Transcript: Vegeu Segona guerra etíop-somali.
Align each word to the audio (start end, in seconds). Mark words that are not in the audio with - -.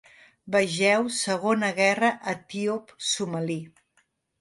Vegeu 0.55 1.03
Segona 1.19 1.71
guerra 1.81 2.11
etíop-somali. 2.35 3.61